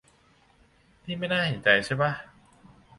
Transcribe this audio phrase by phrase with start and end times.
[1.05, 2.11] นี่ไม่น่าเห็นใจใช่ป่ะ